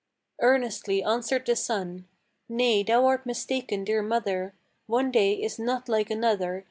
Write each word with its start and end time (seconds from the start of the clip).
Earnestly 0.41 1.03
answered 1.03 1.45
the 1.45 1.55
son: 1.55 2.07
"Nay, 2.49 2.81
thou 2.81 3.05
art 3.05 3.23
mistaken, 3.27 3.83
dear 3.83 4.01
mother: 4.01 4.55
One 4.87 5.11
day 5.11 5.33
is 5.35 5.59
not 5.59 5.87
like 5.87 6.09
another. 6.09 6.59